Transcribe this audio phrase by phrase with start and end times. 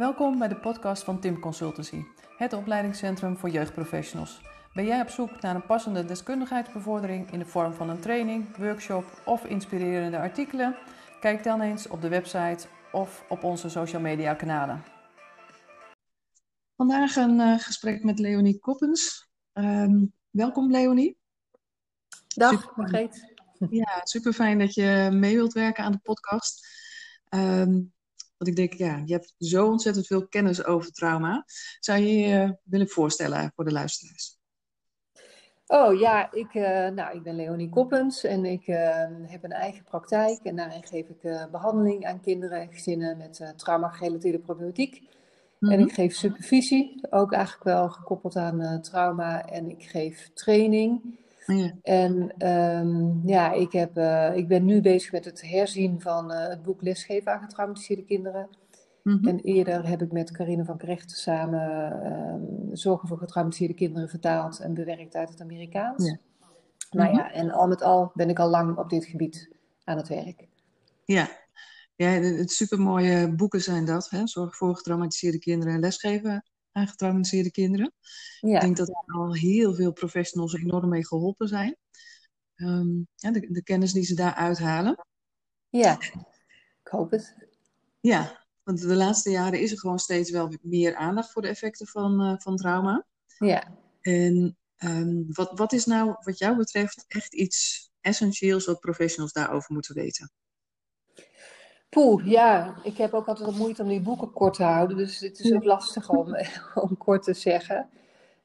[0.00, 2.04] Welkom bij de podcast van Tim Consultancy,
[2.36, 4.40] het opleidingscentrum voor jeugdprofessionals.
[4.74, 9.22] Ben jij op zoek naar een passende deskundigheidsbevordering in de vorm van een training, workshop
[9.24, 10.76] of inspirerende artikelen?
[11.20, 14.84] Kijk dan eens op de website of op onze social media kanalen.
[16.76, 19.28] Vandaag een uh, gesprek met Leonie Koppens.
[19.52, 21.18] Um, welkom Leonie.
[22.26, 23.34] Dag Margreet.
[23.70, 26.66] Ja, super fijn dat je mee wilt werken aan de podcast.
[27.28, 27.92] Um,
[28.40, 31.44] want ik denk, ja, je hebt zo ontzettend veel kennis over trauma.
[31.80, 34.38] Zou je je uh, willen voorstellen voor de luisteraars?
[35.66, 38.76] Oh ja, ik, uh, nou, ik ben Leonie Koppens en ik uh,
[39.22, 40.40] heb een eigen praktijk.
[40.42, 45.02] En daarin geef ik behandeling aan kinderen en gezinnen met trauma-gerelateerde problematiek.
[45.58, 49.44] En ik geef supervisie, ook eigenlijk wel gekoppeld aan trauma.
[49.48, 51.18] En ik geef training.
[51.46, 51.72] Ja.
[51.82, 56.48] En um, ja, ik, heb, uh, ik ben nu bezig met het herzien van uh,
[56.48, 58.48] het boek Lesgeven aan getraumatiseerde kinderen.
[59.02, 59.28] Mm-hmm.
[59.28, 64.60] En eerder heb ik met Carine van Krecht samen um, Zorgen voor getraumatiseerde kinderen vertaald
[64.60, 66.04] en bewerkt uit het Amerikaans.
[66.04, 66.18] Ja.
[66.90, 69.50] Nou ja, en al met al ben ik al lang op dit gebied
[69.84, 70.48] aan het werk.
[71.04, 71.28] Ja,
[71.96, 74.10] ja het supermooie boeken zijn dat.
[74.10, 74.26] Hè?
[74.26, 77.92] Zorg voor getraumatiseerde kinderen en lesgeven aan getraumatiseerde kinderen.
[78.40, 78.54] Ja.
[78.54, 81.76] Ik denk dat er al heel veel professionals enorm mee geholpen zijn.
[82.56, 85.06] Um, ja, de, de, kennis die ze daar uithalen.
[85.68, 86.00] Ja,
[86.82, 87.34] ik hoop het.
[88.00, 91.86] Ja, want de laatste jaren is er gewoon steeds wel meer aandacht voor de effecten
[91.86, 93.06] van, uh, van trauma.
[93.38, 93.78] Ja.
[94.00, 99.72] En um, wat, wat is nou, wat jou betreft, echt iets essentieels wat professionals daarover
[99.72, 100.30] moeten weten?
[101.90, 102.74] Poeh, ja.
[102.82, 104.96] Ik heb ook altijd moeite om die boeken kort te houden.
[104.96, 106.36] Dus het is ook lastig om,
[106.88, 107.88] om kort te zeggen.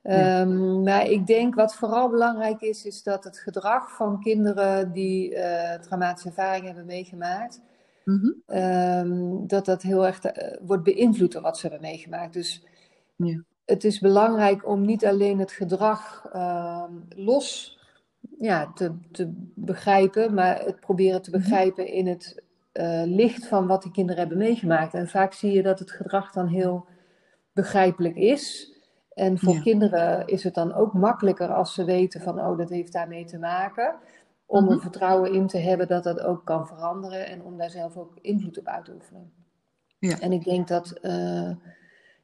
[0.03, 5.31] Um, maar ik denk wat vooral belangrijk is, is dat het gedrag van kinderen die
[5.31, 7.61] uh, traumatische ervaring hebben meegemaakt,
[8.03, 8.57] mm -hmm.
[8.57, 12.33] um, dat dat heel erg uh, wordt beïnvloed door wat ze hebben meegemaakt.
[12.33, 12.65] Dus
[13.15, 13.43] ja.
[13.65, 17.79] het is belangrijk om niet alleen het gedrag uh, los
[18.39, 22.43] ja, te, te begrijpen, maar het proberen te begrijpen in het
[22.79, 24.93] uh, licht van wat die kinderen hebben meegemaakt.
[24.93, 26.85] En vaak zie je dat het gedrag dan heel
[27.53, 28.73] begrijpelijk is.
[29.13, 29.61] En voor ja.
[29.61, 33.37] kinderen is het dan ook makkelijker als ze weten van, oh, dat heeft daarmee te
[33.37, 33.95] maken.
[34.45, 34.75] Om mm -hmm.
[34.75, 38.17] er vertrouwen in te hebben dat dat ook kan veranderen en om daar zelf ook
[38.21, 39.33] invloed op uit te oefenen.
[39.99, 40.19] Ja.
[40.19, 41.51] En ik denk dat, uh,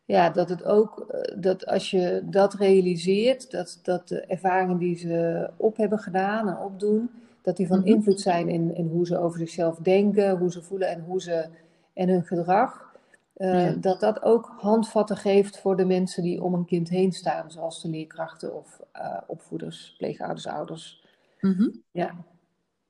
[0.05, 5.49] ja, dat het ook, dat als je dat realiseert, dat, dat de ervaringen die ze
[5.57, 7.09] op hebben gedaan en opdoen,
[7.41, 7.87] dat die van -hmm.
[7.87, 11.49] invloed zijn in, in hoe ze over zichzelf denken, hoe ze voelen en hoe ze
[11.93, 12.89] en hun gedrag.
[13.35, 13.75] Uh, ja.
[13.75, 17.81] Dat dat ook handvatten geeft voor de mensen die om een kind heen staan, zoals
[17.81, 21.05] de leerkrachten of uh, opvoeders, pleegouders, ouders.
[21.39, 21.83] Mm -hmm.
[21.91, 22.15] Ja.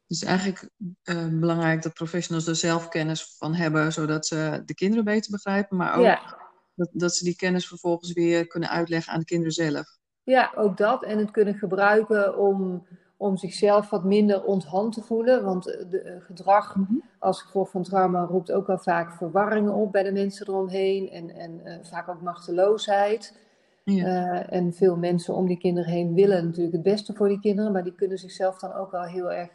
[0.07, 0.69] Dus eigenlijk
[1.03, 5.77] uh, belangrijk dat professionals er zelf kennis van hebben, zodat ze de kinderen beter begrijpen,
[5.77, 6.37] maar ook ja.
[6.75, 9.97] dat, dat ze die kennis vervolgens weer kunnen uitleggen aan de kinderen zelf.
[10.23, 11.03] Ja, ook dat.
[11.03, 12.87] En het kunnen gebruiken om
[13.21, 15.43] om zichzelf wat minder onthand te voelen.
[15.43, 17.03] Want de, gedrag mm -hmm.
[17.19, 21.09] als gevolg van trauma roept ook wel vaak verwarringen op bij de mensen eromheen.
[21.09, 23.37] En, en uh, vaak ook machteloosheid.
[23.83, 24.05] Ja.
[24.05, 27.71] Uh, en veel mensen om die kinderen heen willen natuurlijk het beste voor die kinderen.
[27.71, 29.49] Maar die kunnen zichzelf dan ook wel heel erg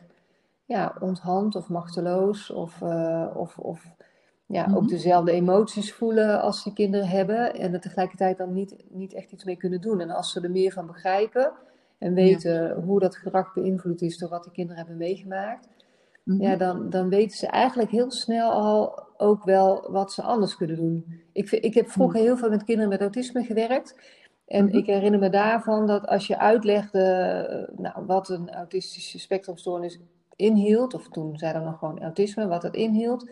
[0.64, 2.50] ja, onthand of machteloos.
[2.50, 3.84] Of, uh, of, of
[4.46, 4.76] ja, mm -hmm.
[4.76, 7.54] ook dezelfde emoties voelen als die kinderen hebben.
[7.54, 10.00] En er tegelijkertijd dan niet, niet echt iets mee kunnen doen.
[10.00, 11.52] En als ze er meer van begrijpen
[11.98, 12.80] en weten ja.
[12.80, 15.68] hoe dat gedrag beïnvloed is door wat de kinderen hebben meegemaakt,
[16.24, 16.46] mm-hmm.
[16.46, 20.76] ja, dan, dan weten ze eigenlijk heel snel al ook wel wat ze anders kunnen
[20.76, 21.22] doen.
[21.32, 24.14] Ik, ik heb vroeger heel veel met kinderen met autisme gewerkt.
[24.46, 24.78] En mm-hmm.
[24.78, 30.00] ik herinner me daarvan dat als je uitlegde nou, wat een autistische spectrumstoornis
[30.36, 33.30] inhield, of toen zei dan nog gewoon autisme, wat dat inhield,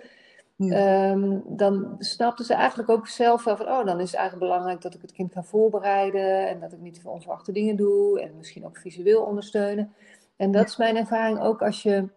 [0.57, 1.11] ja.
[1.11, 4.81] Um, dan snapten ze eigenlijk ook zelf wel van, oh, dan is het eigenlijk belangrijk
[4.81, 8.65] dat ik het kind ga voorbereiden en dat ik niet onverwachte dingen doe en misschien
[8.65, 9.93] ook visueel ondersteunen.
[10.37, 12.09] En dat is mijn ervaring ook als je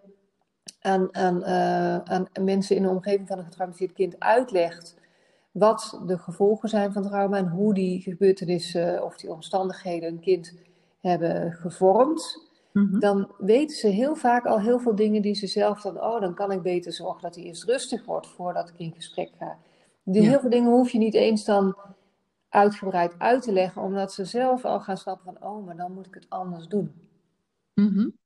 [0.81, 4.95] aan, aan, uh, aan mensen in de omgeving van een getraumatiseerd kind uitlegt
[5.51, 10.53] wat de gevolgen zijn van trauma en hoe die gebeurtenissen of die omstandigheden een kind
[10.99, 12.46] hebben gevormd.
[12.77, 12.99] Mhm.
[12.99, 16.33] dan weten ze heel vaak al heel veel dingen die ze zelf dan, oh, dan
[16.33, 19.57] kan ik beter zorgen dat hij eerst rustig wordt voordat ik in gesprek ga.
[20.03, 20.29] Die ja.
[20.29, 21.77] heel veel dingen hoef je niet eens dan
[22.49, 26.05] uitgebreid uit te leggen, omdat ze zelf al gaan snappen van, oh, maar dan moet
[26.05, 26.93] ik het anders doen.
[27.73, 28.17] Mm -hmm.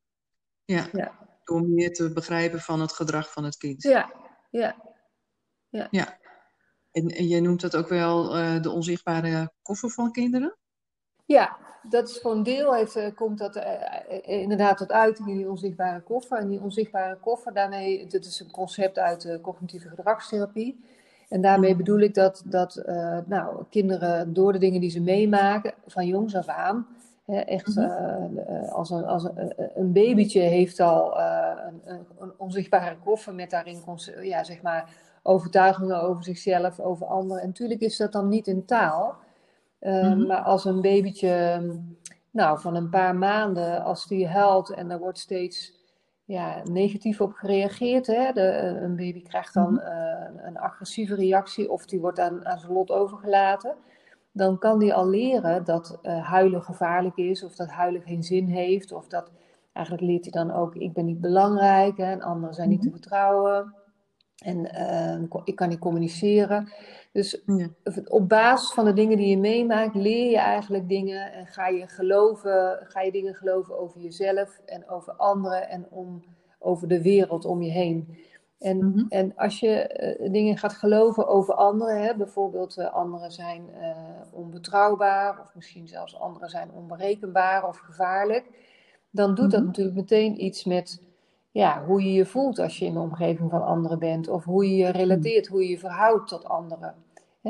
[0.66, 0.88] ja.
[0.92, 1.12] ja,
[1.44, 3.84] door meer te begrijpen van het gedrag van het kind.
[3.84, 4.12] Ja,
[4.50, 4.76] ja.
[5.70, 5.88] Ja.
[5.92, 6.18] ja.
[6.92, 10.58] En, en jij noemt dat ook wel uh, de onzichtbare koffer van kinderen?
[11.26, 11.58] Ja,
[11.90, 13.64] dat is voor een deel heeft, uh, komt dat uh,
[14.22, 16.38] inderdaad tot uiting in die onzichtbare koffer.
[16.38, 20.84] En die onzichtbare koffer, daarmee, dit is een concept uit de cognitieve gedragstherapie.
[21.30, 25.74] En daarmee bedoel ik dat, dat uh, nou, kinderen door de dingen die ze meemaken,
[25.88, 26.88] van jongs af aan,
[27.26, 31.82] hè, echt uh, als, een, als een, een babytje heeft al een,
[32.18, 33.84] een, onzichtbare koffer met daarin
[34.22, 34.90] ja, zeg maar,
[35.24, 37.42] overtuigingen over zichzelf, over anderen.
[37.42, 39.16] En natuurlijk is dat dan niet in taal,
[39.82, 41.62] mm maar als een babytje
[42.32, 45.80] nou, van een paar maanden, als die huilt en er wordt steeds
[46.32, 48.08] ja, negatief op gereageerd.
[48.08, 48.32] Hè?
[48.32, 52.60] De, eh, een baby krijgt dan uh, een agressieve reactie of die wordt aan, aan
[52.60, 53.76] zijn lot overgelaten.
[54.32, 58.48] Dan kan die al leren dat uh, huilen gevaarlijk is of dat huilen geen zin
[58.48, 58.92] heeft.
[58.92, 59.32] Of dat
[59.74, 62.88] eigenlijk leert hij dan ook, ik ben niet belangrijk hè, en anderen zijn niet te
[62.88, 62.98] mhm.
[62.98, 63.76] vertrouwen.
[64.44, 66.72] En ik kan niet communiceren.
[67.12, 67.44] Dus
[68.08, 71.88] op basis van de dingen die je meemaakt, leer je eigenlijk dingen en ga je
[71.88, 76.24] geloven, ga je dingen geloven over jezelf en over anderen en om,
[76.60, 78.18] over de wereld om je heen.
[78.60, 79.06] En, mhm.
[79.10, 83.98] en als je eh, dingen gaat geloven over anderen, hè, bijvoorbeeld uh, anderen zijn uh,
[84.32, 88.46] onbetrouwbaar, of misschien zelfs anderen zijn onberekenbaar of gevaarlijk,
[89.10, 89.68] dan doet dat mhm.
[89.68, 91.02] natuurlijk meteen iets met
[91.52, 94.28] ja, hoe je je voelt als je in de omgeving van anderen bent.
[94.28, 96.96] Of hoe je je relateert, hoe je je verhoudt tot anderen.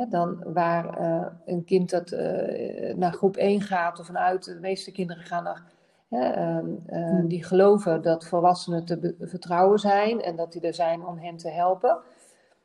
[0.10, 4.92] dan waar uh, een kind dat uh, naar groep 1 gaat of vanuit, de meeste
[4.92, 5.64] kinderen gaan naar,
[6.10, 11.38] uh, die geloven dat volwassenen te vertrouwen zijn en dat die er zijn om hen
[11.38, 12.00] te helpen.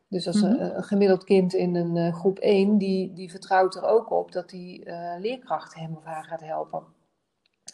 [0.08, 0.76] Dus als een, mhm.
[0.76, 4.88] een, gemiddeld kind in een groep 1, die, die vertrouwt er ook op dat die
[5.18, 6.82] leerkracht hem of haar gaat helpen.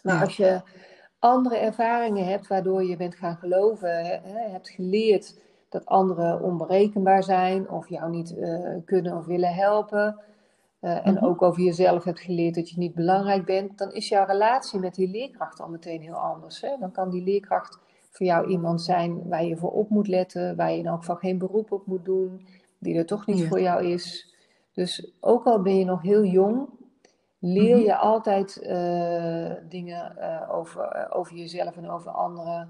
[0.03, 0.61] Maar als je
[1.23, 5.39] andere ervaringen hebt waardoor je bent gaan geloven, hè, hebt geleerd
[5.69, 10.21] dat anderen onberekenbaar zijn of jou niet uh, kunnen of willen helpen.
[10.81, 11.25] Uh, en mhm.
[11.25, 14.95] ook over jezelf hebt geleerd dat je niet belangrijk bent, dan is jouw relatie met
[14.95, 16.61] die leerkracht al meteen heel anders.
[16.61, 16.77] Hè?
[16.81, 17.79] Dan kan die leerkracht
[18.11, 21.17] voor jou iemand zijn waar je voor op moet letten, waar je in elk geval
[21.17, 22.47] geen beroep op moet doen,
[22.79, 24.35] die er toch niet voor jou is.
[24.75, 26.69] Dus ook al ben je nog heel jong,
[27.45, 27.85] leer mhm.
[27.85, 32.69] je altijd uh, dingen uh, over, uh, over jezelf en over anderen.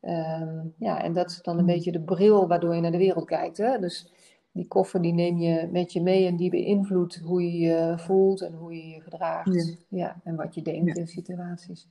[0.00, 1.74] Um, ja, en dat is dan een mhm.
[1.74, 3.56] beetje de bril waardoor je naar de wereld kijkt.
[3.56, 3.78] Hè?
[3.78, 4.12] Dus
[4.52, 8.40] die koffer die neem je met je mee en die beïnvloedt hoe je je voelt
[8.40, 9.78] en hoe je je gedraagt.
[9.88, 9.98] Ja.
[9.98, 11.00] ja en wat je denkt ja.
[11.00, 11.88] in situaties.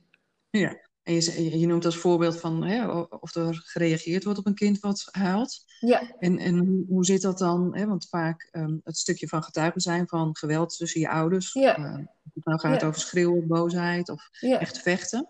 [0.50, 2.88] Ja, en je, je noemt als voorbeeld van hè,
[3.20, 5.64] of er gereageerd wordt op een kind wat huilt.
[5.80, 6.02] Ja.
[6.18, 7.76] En, en hoe zit dat dan?
[7.76, 7.86] Hè?
[7.86, 11.52] Want vaak um, het stukje van getuigen zijn van geweld tussen je ouders.
[11.52, 11.78] Ja.
[11.78, 11.96] Uh,
[12.34, 12.86] het nou gaat ja.
[12.86, 14.60] over schreeuwen, boosheid of ja.
[14.60, 15.28] echt vechten.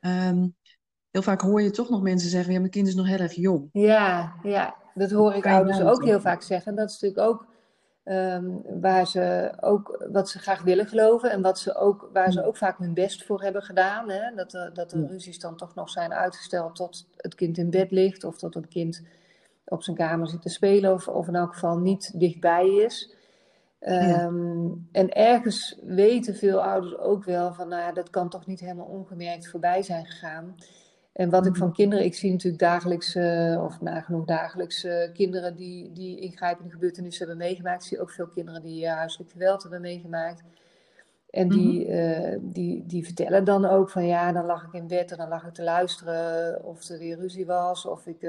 [0.00, 0.56] Um,
[1.10, 3.34] heel vaak hoor je toch nog mensen zeggen, ja, mijn kind is nog heel erg
[3.34, 3.68] jong.
[3.72, 4.76] Ja, ja.
[4.94, 6.74] dat hoor ik ouders ook heel vaak zeggen.
[6.74, 7.46] Dat is natuurlijk ook
[8.04, 12.44] Um, waar ze ook wat ze graag willen geloven en wat ze ook, waar ze
[12.44, 14.10] ook vaak hun best voor hebben gedaan.
[14.10, 14.34] Hè?
[14.34, 17.90] Dat, de, dat de ruzies dan toch nog zijn uitgesteld tot het kind in bed
[17.90, 19.02] ligt of tot het kind
[19.64, 23.14] op zijn kamer zit te spelen of, of in elk geval niet dichtbij is.
[23.80, 28.60] Um, En ergens weten veel ouders ook wel van, nou ja, dat kan toch niet
[28.60, 30.54] helemaal ongemerkt voorbij zijn gegaan.
[31.12, 31.76] En wat ik van mhm.
[31.76, 37.26] kinderen, ik zie natuurlijk dagelijks, uh, of nagenoeg dagelijks, uh, kinderen die, die ingrijpende gebeurtenissen
[37.26, 37.82] hebben meegemaakt.
[37.82, 40.42] Ik zie ook veel kinderen die uh, huiselijk geweld hebben meegemaakt.
[41.30, 45.10] En die, mm die, die vertellen dan ook van ja, dan lag ik in bed
[45.10, 47.86] en dan lag ik te luisteren of er weer ruzie was.
[47.86, 48.20] Of ik,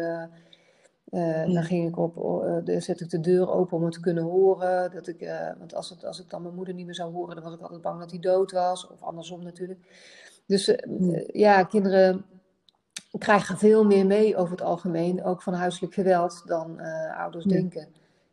[1.45, 4.91] dan ging ik op, uh, zet ik de deur open om het te kunnen horen.
[4.91, 7.43] Dat ik, want als, het, als ik dan mijn moeder niet meer zou horen, dan
[7.43, 8.87] was ik altijd bang dat hij dood was.
[8.87, 9.79] Of andersom natuurlijk.
[10.45, 10.75] Dus
[11.31, 12.25] ja, kinderen
[13.19, 17.87] krijgen veel meer mee over het algemeen, ook van huiselijk geweld, dan uh, ouders denken.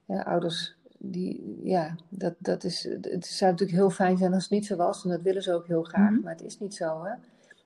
[0.06, 4.52] Ja, ouders, die, ja, dat, dat is, het zou natuurlijk heel fijn zijn als het
[4.52, 6.74] niet zo was, en dat willen ze ook heel graag, mm maar het is niet
[6.74, 7.04] zo.
[7.04, 7.12] Hè?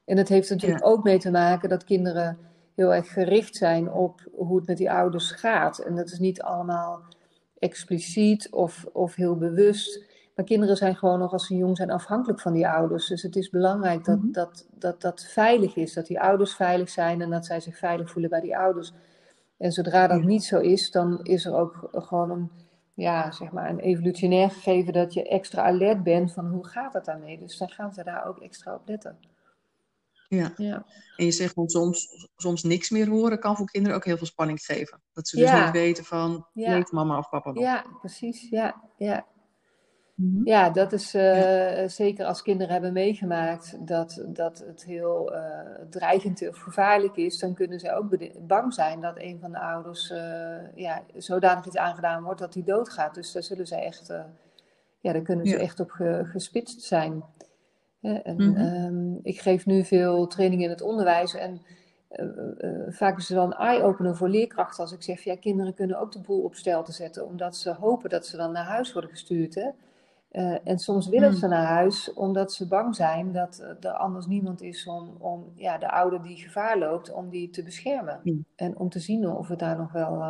[0.04, 0.90] En het heeft natuurlijk ja.
[0.90, 2.38] ook mee te maken dat kinderen
[2.74, 5.78] heel erg gericht zijn op hoe het met die ouders gaat.
[5.78, 7.02] En dat is niet allemaal
[7.58, 10.04] expliciet of, of heel bewust.
[10.34, 13.06] Maar kinderen zijn gewoon nog als ze jong zijn afhankelijk van die ouders.
[13.06, 14.32] Dus het is belangrijk dat, mm -hmm.
[14.32, 15.92] dat, dat dat veilig is.
[15.92, 18.92] Dat die ouders veilig zijn en dat zij zich veilig voelen bij die ouders.
[19.56, 20.26] En zodra dat ja.
[20.26, 22.50] niet zo is, dan is er ook gewoon een,
[22.94, 27.04] ja, zeg maar een evolutionair gegeven dat je extra alert bent van hoe gaat het
[27.04, 27.38] daarmee.
[27.38, 29.18] Dus dan gaan ze daar ook extra op letten.
[30.28, 30.52] Ja.
[30.56, 30.84] ja.
[31.16, 34.26] En je zegt van soms, soms niks meer horen kan voor kinderen ook heel veel
[34.26, 35.00] spanning geven.
[35.12, 35.64] Dat ze dus ja.
[35.64, 36.70] niet weten van, ja.
[36.70, 37.62] leeft mama of papa nog?
[37.62, 38.48] Ja, precies.
[38.48, 39.26] Ja, ja.
[40.14, 40.48] Mhm.
[40.48, 41.88] Ja, dat is uh, ja.
[41.88, 45.40] zeker als kinderen hebben meegemaakt dat, dat het heel uh,
[45.90, 48.16] dreigend of gevaarlijk is, dan kunnen ze ook
[48.46, 52.62] bang zijn dat een van de ouders uh, ja, zodanig iets aangedaan wordt dat hij
[52.62, 53.14] doodgaat.
[53.14, 54.12] Dus daar zullen ze echt,
[55.00, 55.60] ja, daar kunnen ze ja.
[55.60, 57.24] echt op ge, gespitst zijn.
[58.00, 58.84] en, mm -hmm.
[58.84, 61.60] um, ik geef nu veel training in het onderwijs en
[62.88, 66.12] vaak is het wel een eye-opener voor leerkrachten als ik zeg, ja, kinderen kunnen ook
[66.12, 69.10] de boel op stel te zetten, omdat ze hopen dat ze dan naar huis worden
[69.10, 69.54] gestuurd.
[69.54, 69.68] Hè?
[70.64, 71.38] En soms willen hmm.
[71.38, 75.78] ze naar huis omdat ze bang zijn dat er anders niemand is om, om ja,
[75.78, 78.20] de ouder die gevaar loopt, om die te beschermen.
[78.22, 78.44] Hmm.
[78.56, 80.24] En om te zien of het daar nog wel,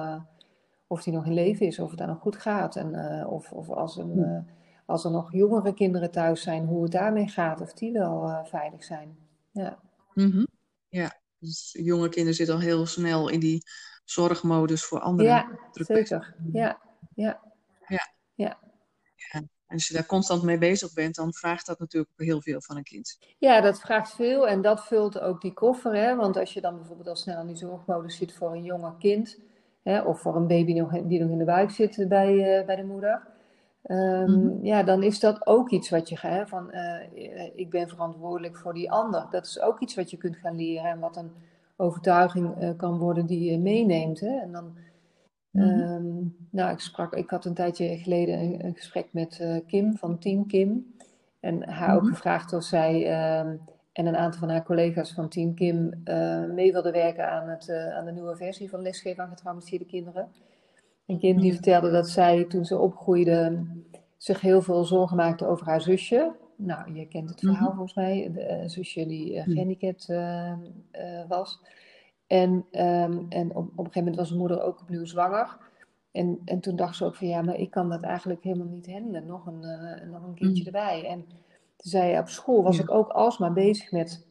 [0.87, 2.77] of die nog in leven is, of het daar nog goed gaat.
[2.77, 4.47] En of, of als, een, hmm.
[4.87, 8.85] als er nog jongere kinderen thuis zijn, hoe het daarmee gaat, of die wel veilig
[8.85, 9.17] zijn.
[9.51, 9.79] Ja.
[10.15, 10.47] Mm
[10.89, 13.63] Ja, dus jonge kinderen zitten al heel snel in die
[14.05, 15.33] zorgmodus voor anderen.
[15.33, 16.35] Ja, zeker.
[16.53, 16.81] Ja,
[17.15, 17.41] ja.
[17.87, 18.11] Ja.
[18.35, 18.59] ja.
[19.75, 22.77] En als je daar constant mee bezig bent, dan vraagt dat natuurlijk heel veel van
[22.77, 23.19] een kind.
[23.39, 25.95] Ja, dat vraagt veel en dat vult ook die koffer.
[25.95, 26.17] Hè?
[26.17, 29.39] Want als je dan bijvoorbeeld al snel in die zorgmodus zit voor een jonger kind,
[29.83, 30.73] hè, of voor een baby
[31.05, 33.33] die nog in de buik zit bij, uh, bij de moeder,
[33.87, 37.89] Um, mm Ja, dan is dat ook iets wat je gaat, van uh, ik ben
[37.89, 39.27] verantwoordelijk voor die ander.
[39.31, 41.31] Dat is ook iets wat je kunt gaan leren en wat een
[41.77, 44.21] overtuiging uh, kan worden die je meeneemt.
[44.21, 44.41] Hè?
[44.41, 44.77] En dan,
[45.55, 49.57] mm um, nou, ik sprak, ik had een tijdje geleden een, een gesprek met uh,
[49.67, 50.95] Kim van Team Kim.
[51.41, 52.11] En haar ook mhm.
[52.11, 52.95] gevraagd of zij
[53.41, 53.61] um,
[53.93, 56.03] en een aantal van haar collega's van Team Kim
[56.55, 60.29] mee wilden werken aan, het, aan de nieuwe versie van lesgeven aan getraumatiseerde kinderen.
[61.07, 63.67] En Kim die vertelde dat zij toen ze opgroeide
[64.17, 66.33] zich heel veel zorgen maakte over haar zusje.
[66.57, 67.77] Nou, je kent het verhaal mhm.
[67.77, 68.31] volgens mij.
[68.33, 70.53] De zusje die gehandicapt uh,
[71.29, 71.61] was.
[72.27, 75.57] En, um, en op, op, een gegeven moment was haar moeder ook opnieuw zwanger.
[76.13, 78.91] En, en toen dacht ze ook van ja, maar ik kan dat eigenlijk helemaal niet
[78.91, 79.27] handelen.
[79.27, 79.61] Nog een,
[80.11, 80.77] nog een kindje mhm.
[80.77, 81.07] erbij.
[81.07, 81.25] En
[81.77, 84.27] toen zei op school was ik ook alsmaar bezig met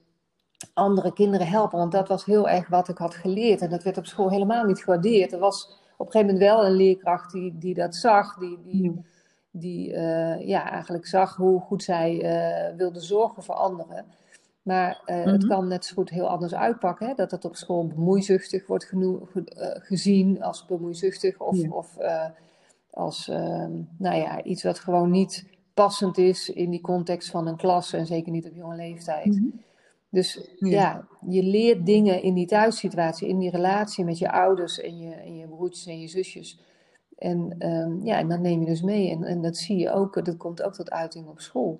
[0.73, 1.77] andere kinderen helpen.
[1.77, 3.61] Want dat was heel erg wat ik had geleerd.
[3.61, 5.33] En dat werd op school helemaal niet gewaardeerd.
[5.33, 9.05] Er was op een gegeven moment wel een leerkracht die, die dat zag, die, die,
[9.51, 14.05] die uh, ja, eigenlijk zag hoe goed zij uh, wilde zorgen voor anderen.
[14.63, 15.47] Maar uh, het mhm.
[15.47, 17.07] kan net zo goed heel anders uitpakken.
[17.07, 17.13] Hè?
[17.13, 19.29] Dat het op school bemoeizuchtig wordt genoeg,
[19.79, 21.97] gezien als bemoeizuchtig of, of
[22.89, 27.57] als ehm, nou ja, iets wat gewoon niet passend is in die context van een
[27.57, 29.25] klas en zeker niet op jonge leeftijd.
[29.25, 29.63] Mm
[30.13, 31.07] dus ja.
[31.27, 35.37] je leert dingen in die thuissituatie, in die relatie met je ouders en je, en
[35.37, 36.59] je broertjes en je zusjes.
[37.17, 39.09] En um, ja, en dat neem je dus mee.
[39.09, 41.79] En, en dat zie je ook, dat komt ook tot uiting op school.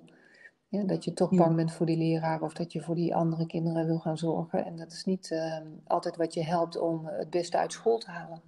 [0.74, 3.46] Ja, dat je toch bang bent voor die leraar of dat je voor die andere
[3.46, 4.64] kinderen wil gaan zorgen.
[4.64, 8.10] En dat is niet uh, altijd wat je helpt om het beste uit school te
[8.10, 8.40] halen.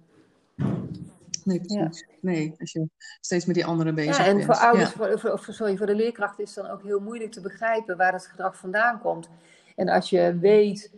[1.43, 1.99] Nee, precies.
[1.99, 2.15] Ja.
[2.19, 2.89] Nee, als je
[3.21, 4.27] steeds met die anderen bezig bent.
[4.27, 6.99] Ja, en voor ouders, voor, voor, sorry, voor de leerkracht is het dan ook heel
[6.99, 9.29] moeilijk te begrijpen waar het gedrag vandaan komt.
[9.75, 10.91] En als je weet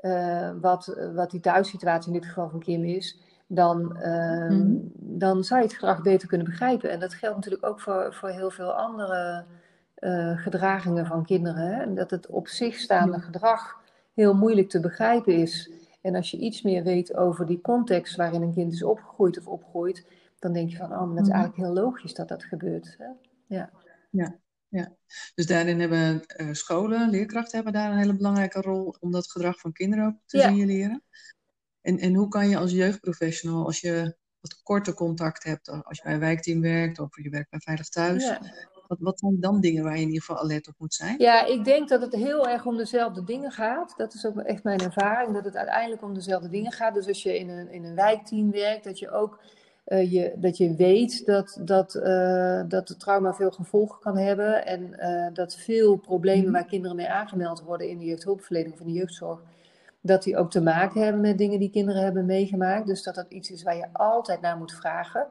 [0.00, 4.92] uh, wat, wat die thuissituatie in dit geval van Kim is, dan, uh, mm.
[4.94, 6.90] dan zou je het gedrag beter kunnen begrijpen.
[6.90, 9.44] En dat geldt natuurlijk ook voor, voor heel veel andere
[10.00, 11.66] uh, gedragingen van kinderen.
[11.66, 11.94] Hè?
[11.94, 13.80] Dat het op zich staande gedrag
[14.14, 15.70] heel moeilijk te begrijpen is.
[16.00, 19.46] En als je iets meer weet over die context waarin een kind is opgegroeid of
[19.46, 20.06] opgroeit,
[20.38, 21.34] dan denk je van, oh, dat is mm.
[21.34, 22.96] eigenlijk heel logisch dat dat gebeurt.
[22.98, 23.06] Hè?
[23.46, 23.70] Ja.
[24.10, 24.38] ja
[24.68, 24.96] ja.
[25.34, 29.60] Dus daarin hebben uh, scholen, leerkrachten hebben daar een hele belangrijke rol om dat gedrag
[29.60, 31.02] van kinderen ook te signaleren.
[31.80, 36.02] En, en hoe kan je als jeugdprofessional, als je wat korter contact hebt, als je
[36.02, 38.40] bij een wijkteam werkt of je werkt bij Veilig Thuis, ja.
[38.86, 41.14] Wat, wat zijn dan dingen waar je in ieder geval alert op moet zijn?
[41.18, 43.94] Ja, ik denk dat het heel erg om dezelfde dingen gaat.
[43.96, 46.94] Dat is ook echt mijn ervaring, dat het uiteindelijk om dezelfde dingen gaat.
[46.94, 49.38] Dus als je in een, in een wijkteam werkt, dat je ook
[49.86, 54.66] uh, je, dat je weet dat, dat, uh, dat het trauma veel gevolgen kan hebben.
[54.66, 56.52] En uh, dat veel problemen mhm.
[56.52, 59.40] waar kinderen mee aangemeld worden in de jeugdhulpverlening of in de jeugdzorg,
[60.00, 62.86] dat die ook te maken hebben met dingen die kinderen hebben meegemaakt.
[62.86, 65.26] Dus dat dat iets is waar je altijd naar moet vragen.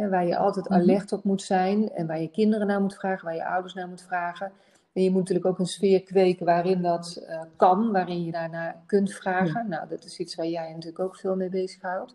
[0.00, 0.80] En waar je altijd mhm.
[0.80, 1.90] alert op moet zijn.
[1.90, 4.52] En waar je kinderen naar moet vragen, waar je ouders naar moet vragen.
[4.92, 7.26] En je moet natuurlijk ook een sfeer kweken waarin dat
[7.56, 9.68] kan, waarin je daarnaar kunt vragen.
[9.68, 12.14] Nou, dat is iets waar jij natuurlijk ook veel mee bezighoudt.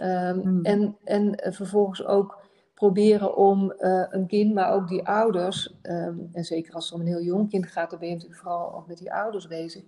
[0.00, 0.64] Um, mm.
[0.64, 2.38] en, en vervolgens ook
[2.74, 7.00] proberen om uh, een kind, maar ook die ouders, um, en zeker als het om
[7.00, 9.82] een heel jong kind gaat, dan ben je natuurlijk vooral ook met die ouders bezig,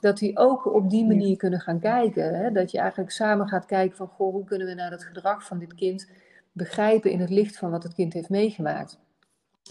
[0.00, 2.34] dat die ook op die manier kunnen gaan kijken.
[2.34, 2.52] Hè?
[2.52, 5.58] Dat je eigenlijk samen gaat kijken van, goh, hoe kunnen we naar het gedrag van
[5.58, 6.10] dit kind
[6.54, 8.98] begrijpen in het licht van wat het kind heeft meegemaakt.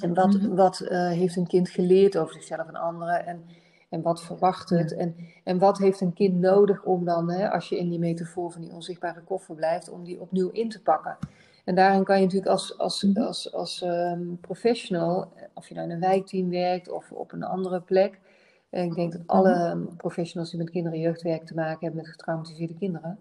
[0.01, 0.55] En wat, mm.
[0.55, 3.25] wat uh, heeft een kind geleerd over zichzelf en anderen.
[3.25, 3.45] En
[3.93, 4.95] en wat verwacht het?
[4.95, 8.51] En, en wat heeft een kind nodig om dan, hè, als je in die metafoor
[8.51, 11.17] van die onzichtbare koffer blijft, om die opnieuw in te pakken?
[11.65, 13.21] En daarin kan je natuurlijk als, als, mhm.
[13.21, 17.81] als, als um, professional, of je nou in een wijkteam werkt of op een andere
[17.81, 18.19] plek.
[18.69, 19.95] En ik denk dat alle mhm.
[19.95, 23.19] professionals die met kinderen en jeugdwerk te maken hebben met getraumatiseerde kinderen.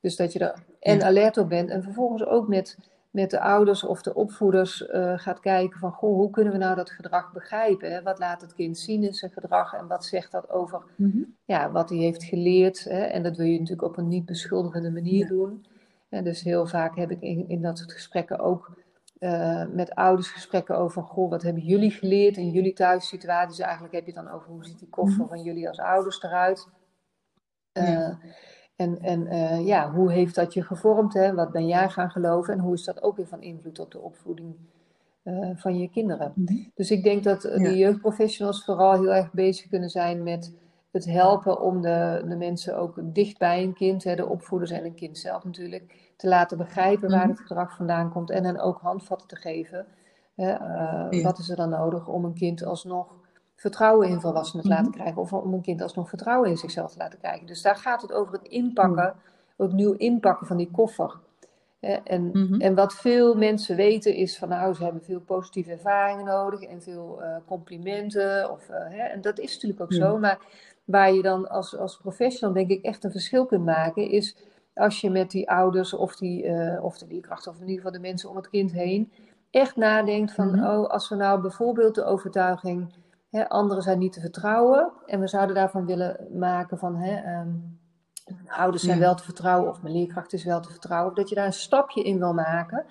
[0.00, 2.78] Dus dat je er en alert op bent en vervolgens ook met
[3.12, 6.74] met de ouders of de opvoeders uh, gaat kijken van goh, hoe kunnen we nou
[6.76, 7.92] dat gedrag begrijpen?
[7.92, 8.02] Hè?
[8.02, 11.70] Wat laat het kind zien in zijn gedrag en wat zegt dat over mm ja,
[11.70, 12.84] wat hij heeft geleerd?
[12.84, 13.02] Hè?
[13.02, 15.66] En dat wil je natuurlijk op een niet beschuldigende manier doen.
[16.08, 18.70] En dus heel vaak heb ik in, in dat soort gesprekken ook
[19.18, 23.58] uh, met ouders gesprekken over goh, wat hebben jullie geleerd in jullie thuissituaties?
[23.58, 25.28] Eigenlijk heb je het dan over hoe ziet die koffer mhm.
[25.28, 26.68] van jullie als ouders eruit?
[27.72, 28.14] Uh,
[28.82, 31.14] en, en uh, ja, hoe heeft dat je gevormd?
[31.14, 31.34] Hè?
[31.34, 32.52] Wat ben jij gaan geloven?
[32.54, 34.54] En hoe is dat ook weer van invloed op de opvoeding
[35.24, 36.32] uh, van je kinderen?
[36.34, 36.54] Mhm.
[36.74, 40.52] Dus ik denk dat de jeugdprofessionals vooral heel erg bezig kunnen zijn met
[40.90, 44.84] het helpen om de, de mensen ook dicht bij een kind, hè, de opvoeders en
[44.84, 47.28] een kind zelf natuurlijk, te laten begrijpen waar mhm.
[47.28, 49.86] het gedrag vandaan komt en hen ook handvatten te geven.
[50.34, 50.50] Hè,
[51.12, 53.21] uh, Wat is er dan nodig om een kind alsnog
[53.56, 54.94] vertrouwen in volwassenen te laten mhm.
[54.94, 55.22] krijgen.
[55.22, 57.46] Of om een kind alsnog vertrouwen in zichzelf te laten krijgen.
[57.46, 59.14] Dus daar gaat het over het inpakken,
[59.56, 61.14] opnieuw inpakken van die koffer.
[62.04, 62.60] En, mhm.
[62.60, 66.82] en wat veel mensen weten is van nou, ze hebben veel positieve ervaringen nodig en
[66.82, 68.50] veel uh, complimenten.
[68.50, 70.18] Of, uh, hè, en dat is natuurlijk ook zo.
[70.18, 70.38] Maar
[70.84, 74.36] waar je dan als, als professional denk ik echt een verschil kunt maken, is
[74.74, 77.92] als je met die ouders of, die, uh, of de leerkrachten of in ieder geval
[77.92, 79.12] de mensen om het kind heen
[79.50, 80.64] echt nadenkt van, mhm.
[80.64, 82.92] oh, als we nou bijvoorbeeld de overtuiging
[83.32, 84.92] Hè, anderen zijn niet te vertrouwen.
[85.06, 87.78] En we zouden daarvan willen maken van hè, um,
[88.46, 91.14] ouders zijn wel te vertrouwen of mijn leerkracht is wel te vertrouwen.
[91.14, 92.84] Dat je daar een stapje in wil maken.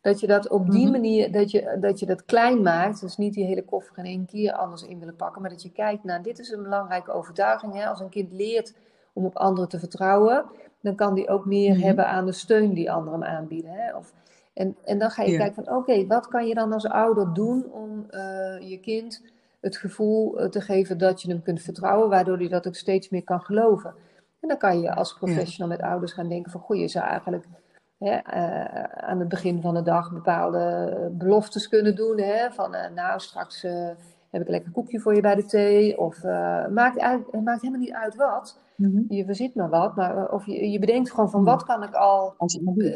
[0.00, 0.92] Dat je dat op die mhm.
[0.92, 3.00] manier, dat je, dat je dat klein maakt.
[3.00, 5.40] Dus niet die hele koffer in één keer anders in willen pakken.
[5.40, 7.74] Maar dat je kijkt naar, dit is een belangrijke overtuiging.
[7.74, 7.86] Hè?
[7.86, 8.74] Als een kind leert
[9.12, 10.44] om op anderen te vertrouwen,
[10.80, 11.84] dan kan die ook meer mhm.
[11.84, 13.70] hebben aan de steun die anderen hem aanbieden.
[13.70, 13.96] Hè?
[13.96, 14.14] Of,
[14.54, 17.72] en, en dan ga je kijken van, oké, wat kan je dan als ouder doen
[17.72, 18.20] om uh,
[18.60, 19.22] je kind
[19.60, 23.08] het gevoel eh, te geven dat je hem kunt vertrouwen, waardoor hij dat ook steeds
[23.08, 23.94] meer kan geloven.
[24.40, 27.44] En dan kan je als professional met ouders gaan denken van, goh, je zou eigenlijk
[27.98, 32.20] hè, uh, aan het begin van de dag bepaalde beloftes kunnen doen.
[32.20, 33.72] Hè, van, uh, nou, straks uh,
[34.30, 35.98] heb ik een lekker koekje voor je bij de thee.
[35.98, 36.22] Of
[36.70, 38.58] maakt, het maakt helemaal niet uit wat.
[38.76, 39.04] Mm-hmm.
[39.08, 39.96] Je verzit maar wat.
[39.96, 42.34] Maar, of je, je bedenkt gewoon van, wat kan ik al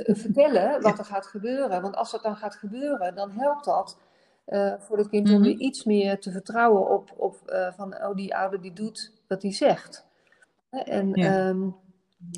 [0.05, 1.83] vertellen wat er gaat gebeuren.
[1.83, 3.97] Want als dat dan gaat gebeuren, dan helpt dat
[4.47, 5.43] uh, voor het kind om mhm.
[5.43, 9.43] weer iets meer te vertrouwen op, op uh, van oh, die ouder die doet wat
[9.43, 10.07] hij zegt.
[10.71, 11.49] En, ja.
[11.49, 11.77] um,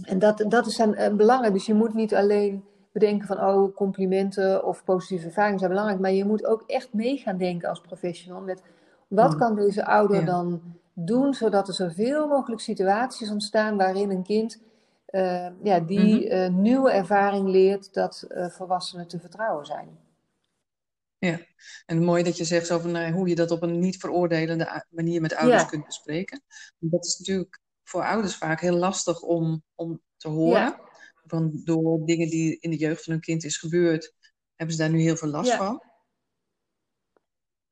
[0.03, 1.53] en dat, dat is uh, belangrijk.
[1.53, 6.13] Dus je moet niet alleen bedenken van oh, complimenten of positieve ervaringen zijn belangrijk, maar
[6.13, 8.63] je moet ook echt mee gaan denken als professional met
[9.09, 9.39] wat mhm.
[9.39, 10.27] kan deze ouder ja.
[10.27, 10.61] dan
[10.93, 14.63] doen, zodat er zoveel mogelijk situaties ontstaan waarin een kind
[15.63, 16.61] ja, die mm-hmm.
[16.63, 19.89] nieuwe ervaring leert dat volwassenen te vertrouwen zijn.
[21.25, 21.41] Ja,
[21.87, 25.21] en mooi dat je zegt over nou, hoe je dat op een niet veroordelende manier
[25.21, 26.43] met ouders kunt bespreken.
[26.79, 30.61] Dat is natuurlijk voor ouders vaak heel lastig om, om te horen.
[30.61, 30.81] Ja.
[31.23, 34.15] Want door dingen die in de jeugd van hun kind is gebeurd,
[34.55, 35.57] hebben ze daar nu heel veel last ja.
[35.57, 35.83] van.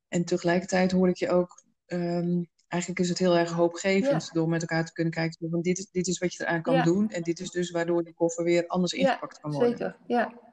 [0.09, 4.61] En tegelijkertijd hoor ik je ook, um, eigenlijk is het heel erg hoopgevend door met
[4.61, 7.11] elkaar te kunnen kijken van dit is, dit is wat je eraan kan doen.
[7.11, 9.71] En dit is dus waardoor die koffer weer anders ingepakt kan worden.
[9.71, 10.52] Zeker, ja.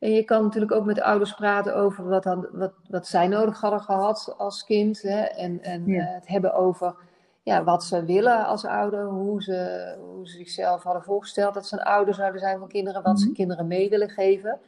[0.00, 3.28] En je kan natuurlijk ook met de ouders praten over wat, dan, wat, wat zij
[3.28, 5.02] nodig hadden gehad als kind.
[5.02, 5.20] Hè?
[5.20, 6.02] En, en ja.
[6.02, 6.94] uh, het hebben over
[7.42, 11.74] ja, wat ze willen als ouder, hoe ze, hoe ze zichzelf hadden voorgesteld dat ze
[11.74, 13.20] een ouder zouden zijn van kinderen, wat mm -hmm.
[13.20, 13.36] ze mhm.
[13.36, 14.58] kinderen mee willen geven.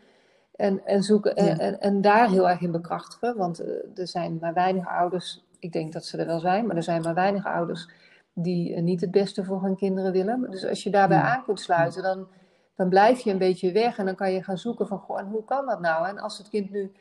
[0.57, 1.59] En, en, zoeken, ja.
[1.59, 5.73] en, en, daar heel erg in bekrachtigen, want uh, er zijn maar weinig ouders, ik
[5.73, 7.89] denk dat ze er wel zijn, maar er zijn maar weinig ouders
[8.35, 10.51] die niet het beste voor hun kinderen willen.
[10.51, 11.35] Dus als je daarbij ja.
[11.35, 12.27] aan kunt sluiten, dan
[12.75, 15.27] dan blijf je een beetje weg en dan kan je gaan zoeken van, goh, en
[15.27, 16.09] hoe kan dat nou?
[16.09, 16.93] En als het kind nu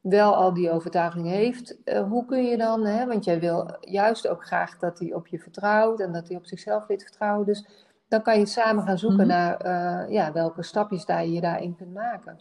[0.00, 4.28] wel al die overtuiging heeft, uh, hoe kun je dan, hè, want jij wil juist
[4.28, 7.46] ook graag dat hij op je vertrouwt en dat hij op zichzelf weet vertrouwen.
[7.46, 7.66] Dus
[8.08, 9.38] dan kan je samen gaan zoeken mm -hmm.
[9.38, 9.66] naar
[10.06, 12.38] uh, ja, welke stapjes daar je daarin kunt maken.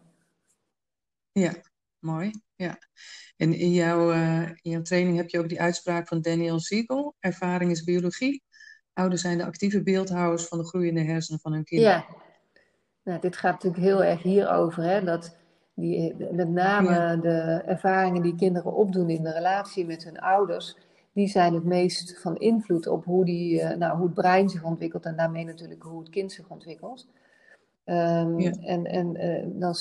[1.32, 1.52] Ja,
[2.00, 2.32] mooi.
[2.56, 2.78] Ja.
[3.38, 7.16] En in jouw, uh, in jouw training heb je ook die uitspraak van Daniel Siegel:
[7.20, 8.44] ervaring is biologie.
[8.94, 11.94] Ouders zijn de actieve beeldhouwers van de groeiende hersenen van hun kinderen.
[11.94, 12.23] Ja,
[13.04, 15.36] nou, dit gaat natuurlijk heel erg hierover, hè, dat
[15.74, 17.16] die, met name ja.
[17.16, 20.78] de ervaringen die kinderen opdoen in de relatie met hun ouders,
[21.14, 24.64] die zijn het meest van invloed op hoe, die, uh, nou, hoe het brein zich
[24.64, 27.08] ontwikkelt en daarmee natuurlijk hoe het kind zich ontwikkelt.
[27.86, 28.52] Um, ja.
[28.52, 29.76] En, en uh, dan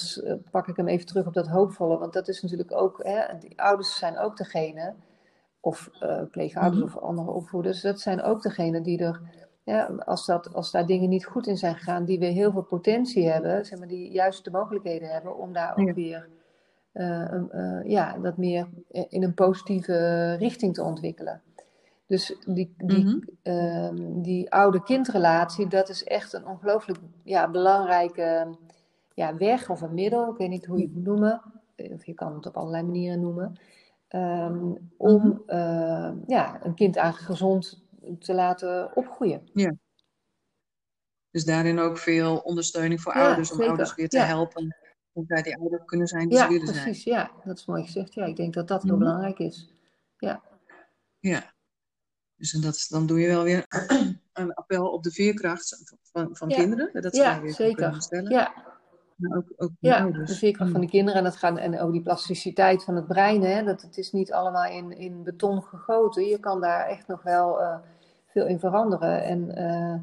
[0.50, 3.60] pak ik hem even terug op dat hoopvolle, want dat is natuurlijk ook, hè, die
[3.60, 4.94] ouders zijn ook degene,
[5.60, 6.96] of uh, pleegouders mm -hmm.
[6.96, 9.20] of andere opvoeders, dat zijn ook degene die er
[9.64, 12.62] ja, als, dat, als daar dingen niet goed in zijn gegaan, die weer heel veel
[12.62, 15.94] potentie hebben, zeg maar, die juist de mogelijkheden hebben om daar ook ja.
[15.94, 16.28] weer
[16.92, 18.68] uh, uh, ja, dat meer
[19.08, 21.42] in een positieve richting te ontwikkelen.
[22.06, 23.94] Dus die, die, mm -hmm.
[23.96, 28.56] uh, die oude-kindrelatie, dat is echt een ongelooflijk ja, belangrijke
[29.14, 31.42] ja, weg of een middel, ik weet niet hoe je het moet noemen,
[31.76, 33.58] of je kan het op allerlei manieren noemen,
[34.08, 35.38] ehm, om Mhm.
[35.46, 37.82] eh, ja, een kind eigenlijk gezond
[38.18, 39.50] te laten opgroeien.
[39.52, 39.74] Ja.
[41.30, 43.68] Dus daarin ook veel ondersteuning voor Ja, ouders, om zeker.
[43.70, 44.24] ouders weer te Ja.
[44.24, 44.76] helpen.
[45.12, 46.82] Hoe zij die ouder kunnen zijn die ze Ja, willen zijn.
[46.84, 47.04] precies.
[47.04, 48.14] Ja, dat is mooi gezegd.
[48.14, 49.04] Ja, ik denk dat dat heel Mhm.
[49.04, 49.72] belangrijk is.
[50.16, 50.42] Ja,
[51.18, 51.52] Ja.
[52.36, 53.66] Dus en dat, is- dan doe je wel weer
[54.32, 57.02] een appel op de veerkracht van, van kinderen.
[57.02, 57.74] Dat ze weer zeker.
[57.74, 58.30] kunnen stellen.
[58.30, 58.71] Ja,
[59.16, 60.30] Maar ook, ook ja, ouders.
[60.30, 63.42] de veerkracht van de kinderen en dat gaat en ook die plasticiteit van het brein.
[63.42, 66.26] Hè, dat het is niet allemaal in, in beton gegoten.
[66.26, 67.76] Je kan daar echt nog wel eh,
[68.26, 69.24] veel in veranderen.
[69.24, 69.94] En eh,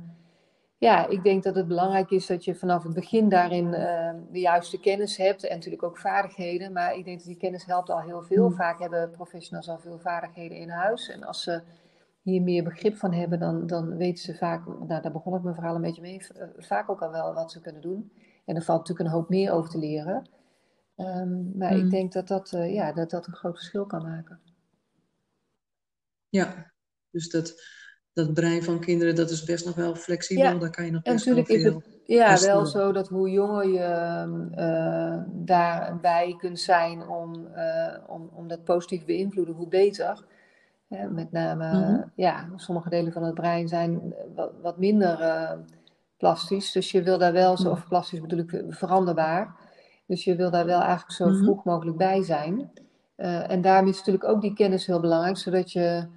[0.78, 4.40] ja, ik denk dat het belangrijk is dat je vanaf het begin daarin eh, de
[4.40, 6.72] juiste kennis hebt en natuurlijk ook vaardigheden.
[6.72, 8.50] Maar ik denk dat die kennis helpt al heel veel.
[8.50, 8.56] Mm.
[8.56, 11.10] Vaak hebben professionals al veel vaardigheden in huis.
[11.10, 11.62] En als ze
[12.22, 15.56] hier meer begrip van hebben, dan, dan weten ze vaak, nou daar begon ik mijn
[15.56, 18.12] verhaal een beetje mee, eh, vaak ook al wel wat ze kunnen doen.
[18.46, 20.30] En er valt natuurlijk een hoop meer over te leren.
[20.96, 21.86] Ehm, maar Mm.
[21.86, 24.40] ik denk dat dat, eh, ja, dat dat een groot verschil kan maken.
[26.30, 26.72] Ja.
[27.12, 27.64] Dus dat,
[28.14, 30.44] dat brein van kinderen, dat is best nog wel flexibel.
[30.44, 33.68] Ja, Daar kan je nog best wel is het ja, wel zo dat hoe jonger
[33.68, 33.80] je
[34.56, 37.48] eh, daarbij kunt zijn om,
[38.08, 40.26] om, om dat positief te beïnvloeden, hoe beter.
[40.90, 42.02] Met name, Mhm.
[42.16, 45.52] ja, sommige delen van het brein zijn wat, wat minder eh,
[46.18, 46.72] plastisch.
[46.72, 49.56] Dus je wil daar wel, zo, of plastisch bedoel ik, veranderbaar.
[50.08, 51.44] Dus je wil daar wel eigenlijk zo Mhm.
[51.44, 52.72] vroeg mogelijk bij zijn.
[53.16, 56.08] Eh, en daarom is natuurlijk ook die kennis heel belangrijk, zodat je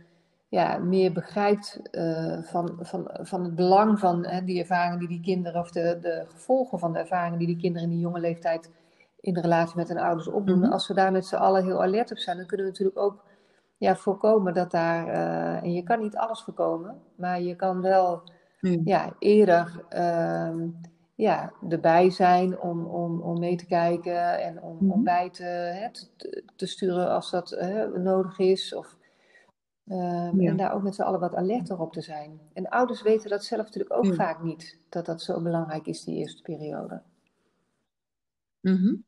[0.49, 5.21] ja, meer begrijpt eh, van, van, van het belang van hè, die ervaringen die die
[5.21, 8.71] kinderen, of de, de gevolgen van de ervaringen die die kinderen in die jonge leeftijd
[9.21, 10.59] in de relatie met hun ouders opdoen.
[10.59, 10.73] Mhm.
[10.73, 13.25] Als we daar met z'n allen heel alert op zijn, dan kunnen we natuurlijk ook
[13.83, 18.23] ja, voorkomen dat daar, eh, en je kan niet alles voorkomen, maar je kan wel
[18.61, 18.79] Ja.
[18.85, 20.68] ja, eerder ehm,
[21.14, 25.03] ja, erbij zijn om, om, om mee te kijken en om, om Mhm.
[25.03, 28.75] bij te, hè, te, te sturen als dat hè, nodig is.
[28.75, 28.97] Of,
[29.87, 30.51] ehm, Ja.
[30.51, 32.40] En daar ook met z'n allen wat alerter op te zijn.
[32.53, 36.16] En ouders weten dat zelf natuurlijk ook vaak niet, dat dat zo belangrijk is, die
[36.16, 37.03] eerste periode.
[38.64, 39.03] Mhm.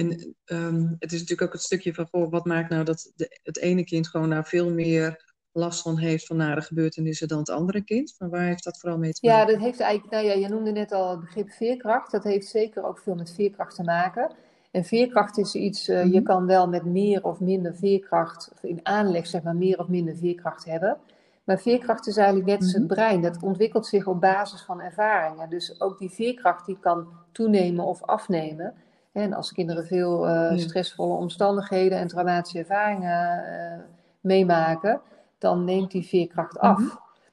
[0.00, 3.40] En ehm, het is natuurlijk ook het stukje van, goh, wat maakt nou dat de,
[3.42, 7.50] het ene kind gewoon daar veel meer last van heeft van nare gebeurtenissen dan het
[7.50, 8.14] andere kind?
[8.18, 9.52] Van waar heeft dat vooral mee te Ja, maken?
[9.52, 12.10] dat heeft eigenlijk, nou ja, je noemde net al het begrip veerkracht.
[12.10, 14.30] Dat heeft zeker ook veel met veerkracht te maken.
[14.70, 16.22] En veerkracht is iets, eh, je Mhm.
[16.22, 20.16] kan wel met meer of minder veerkracht, of in aanleg zeg maar, meer of minder
[20.16, 20.96] veerkracht hebben.
[21.44, 22.78] Maar veerkracht is eigenlijk net als Mhm.
[22.78, 23.20] het brein.
[23.22, 25.50] Dat ontwikkelt zich op basis van ervaringen.
[25.50, 28.74] Dus ook die veerkracht die kan toenemen of afnemen.
[29.12, 33.78] En als kinderen veel eh, stressvolle omstandigheden en traumatische ervaringen eh,
[34.20, 35.00] meemaken,
[35.38, 36.78] dan neemt die veerkracht af.
[36.78, 36.88] Mhm.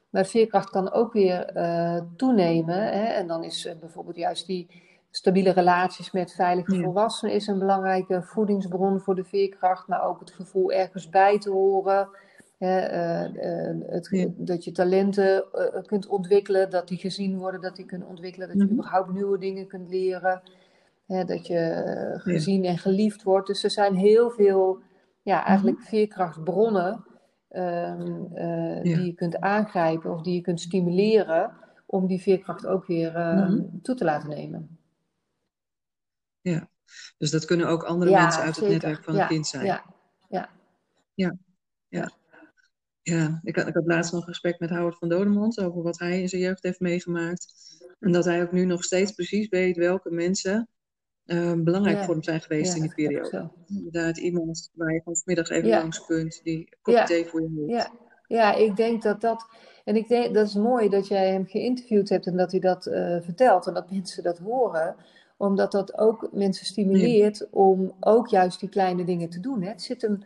[0.10, 2.76] Maar veerkracht kan ook weer eh, toenemen.
[2.82, 3.04] Hè?
[3.04, 4.68] En dan is bijvoorbeeld juist die
[5.12, 6.84] stabiele relaties met veilige Ja.
[6.84, 9.88] volwassenen is een belangrijke voedingsbron voor de veerkracht.
[9.88, 12.10] Maar ook het gevoel ergens bij te horen.
[12.58, 12.70] Hè?
[12.70, 14.28] het, Ja.
[14.36, 15.44] Dat je talenten
[15.86, 18.48] kunt ontwikkelen, dat die gezien worden, dat die kunnen ontwikkelen.
[18.48, 18.74] Dat je Mhm.
[18.74, 20.42] überhaupt nieuwe dingen kunt leren.
[21.08, 21.24] Hè?
[21.26, 23.48] Dat je eh, gezien en geliefd wordt.
[23.48, 24.82] Dus er zijn heel veel
[25.22, 27.06] ja, eigenlijk veerkrachtbronnen
[27.50, 31.52] ehm, eh, die je kunt aangrijpen of die je kunt stimuleren
[31.86, 33.80] om die veerkracht ook weer ehm, Mhm.
[33.82, 34.80] toe te laten nemen.
[36.42, 36.70] Ja.
[37.18, 39.66] Dus dat kunnen ook andere Ja, mensen uit het netwerk van ja, het kind zijn.
[39.66, 39.84] Ja,
[40.30, 40.50] ja,
[41.90, 42.12] Ja.
[43.02, 46.00] Ja, ik had, ik had laatst nog een gesprek met Howard van Dodemond over wat
[46.00, 47.48] hij in zijn jeugd heeft meegemaakt.
[48.00, 50.70] En dat hij ook nu nog steeds precies weet welke mensen
[51.28, 52.04] eh, belangrijk Ja.
[52.04, 53.50] voor hem zijn geweest ja, in die periode.
[53.68, 55.80] Inderdaad, iemand waar je van vanmiddag even Ja.
[55.80, 57.72] langs kunt, die een kopje thee voor je heeft.
[57.82, 57.92] Ja,
[58.28, 59.46] ja, ik denk dat dat.
[59.86, 62.86] En ik denk dat is mooi dat jij hem geïnterviewd hebt en dat hij dat
[62.86, 64.96] eh, vertelt en dat mensen dat horen,
[65.38, 69.62] omdat dat ook mensen stimuleert om ook juist die kleine dingen te doen.
[69.62, 69.70] Hè.
[69.70, 70.24] Het zit hem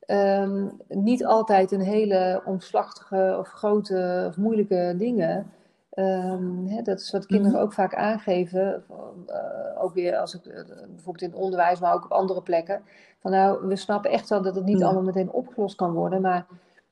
[0.00, 5.50] ehm, niet altijd een hele omslachtige of grote of moeilijke dingen.
[5.94, 7.62] Ehm, hè, dat is wat kinderen Mhm.
[7.62, 8.84] ook vaak aangeven,
[9.26, 12.82] eh, ook weer als ik eh, bijvoorbeeld in het onderwijs, maar ook op andere plekken.
[13.20, 14.84] Van nou, we snappen echt wel dat het niet Ja.
[14.84, 16.46] allemaal meteen opgelost kan worden, maar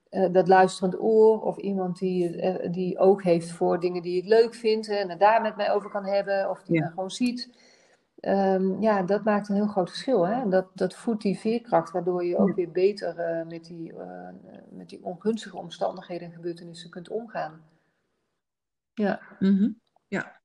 [0.09, 4.55] eh, dat luisterend oor of iemand die, die oog heeft voor dingen die ik leuk
[4.55, 6.81] vind hè, en het daar met mij over kan hebben of die Ja.
[6.83, 7.51] mij gewoon ziet.
[8.21, 10.27] Ehm, ja, dat maakt een heel groot verschil.
[10.27, 10.49] Hè?
[10.49, 12.55] Dat, dat voedt die veerkracht, waardoor je ook Ja.
[12.55, 13.95] weer beter met, die,
[14.71, 17.61] met die ongunstige omstandigheden en gebeurtenissen kunt omgaan.
[18.95, 19.71] Ja, Mhm.
[20.09, 20.41] Ja.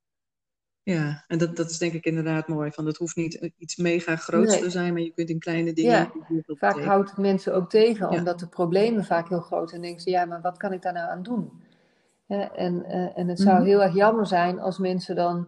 [0.84, 2.72] Ja, en dat, dat is denk ik inderdaad mooi.
[2.72, 4.62] Van, dat hoeft niet iets mega groots Nee.
[4.62, 6.12] te zijn, maar je kunt in kleine dingen Ja.
[6.48, 8.18] vaak houdt het mensen ook tegen, Ja.
[8.18, 9.82] omdat de problemen vaak heel groot zijn.
[9.82, 11.62] En denken ze, ja, maar wat kan ik daar nou aan doen?
[12.28, 13.66] En, eh, en het zou Mhm.
[13.66, 15.48] heel erg jammer zijn als mensen dan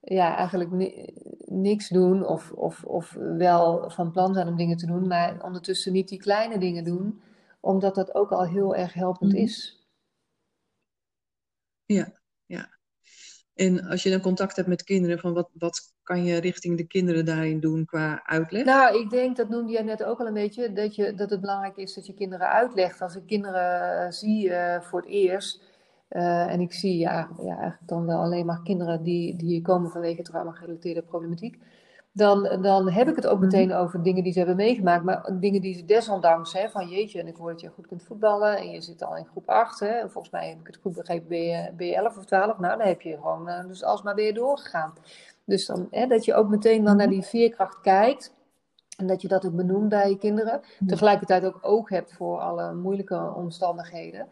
[0.00, 1.14] ja, eigenlijk ni-
[1.46, 5.92] niks doen of, of, of wel van plan zijn om dingen te doen, maar ondertussen
[5.92, 7.22] niet die kleine dingen doen,
[7.60, 9.42] omdat dat ook al heel erg helpend Mhm.
[9.42, 9.84] is.
[11.84, 12.12] Ja,
[12.50, 12.68] ja.
[13.54, 16.86] En als je dan contact hebt met kinderen, van wat, wat kan je richting de
[16.86, 18.64] kinderen daarin doen qua uitleg?
[18.64, 21.40] Nou, ik denk, dat noemde jij net ook al een beetje, dat, je, dat het
[21.40, 23.00] belangrijk is dat je kinderen uitlegt.
[23.02, 25.62] Als ik kinderen eh, zie eh, voor het eerst,
[26.08, 29.90] eh, en ik zie ja, ja, eigenlijk dan wel alleen maar kinderen die, die komen
[29.90, 31.58] vanwege trauma-gerelateerde problematiek,
[32.12, 35.60] dan, dan heb ik het ook meteen over dingen die ze hebben meegemaakt, maar dingen
[35.60, 38.70] die ze desondanks, hè, van jeetje, en ik hoor dat je goed kunt voetballen en
[38.70, 41.42] je zit al in groep 8, hè, volgens mij heb ik het goed begrepen, ben
[41.42, 44.34] je, ben je 11 of 12, nou dan heb je gewoon eh, dus alsmaar weer
[44.34, 44.92] doorgegaan.
[45.44, 48.34] Dus dan, hè, dat je ook meteen dan naar die veerkracht kijkt.
[48.96, 50.60] En dat je dat ook benoemt bij je kinderen.
[50.86, 54.28] Tegelijkertijd ook oog hebt voor alle moeilijke omstandigheden.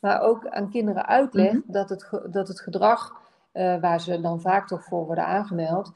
[0.00, 3.12] Maar ook aan kinderen uitlegt dat, het, dat het gedrag
[3.52, 5.92] eh, waar ze dan vaak toch voor worden aangemeld.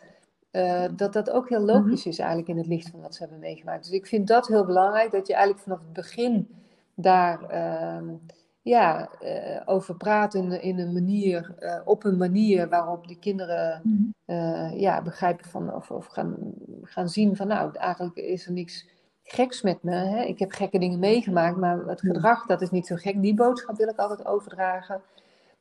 [0.57, 3.39] Eh, dat dat ook heel logisch is eigenlijk in het licht van wat ze hebben
[3.39, 3.85] meegemaakt.
[3.85, 5.11] Dus ik vind dat heel belangrijk.
[5.11, 6.49] Dat je eigenlijk vanaf het begin
[6.95, 8.05] daar ehm,
[8.63, 13.83] ja, eh, over praat in, in een manier, eh, op een manier waarop die kinderen
[14.25, 16.37] eh, ja, begrijpen van, of, of gaan,
[16.83, 18.89] gaan zien van nou, eigenlijk is er niks
[19.23, 19.95] geks met me.
[19.95, 20.23] Hè?
[20.23, 23.23] Ik heb gekke dingen meegemaakt, maar het gedrag dat is niet zo gek.
[23.23, 25.01] Die boodschap wil ik altijd overdragen.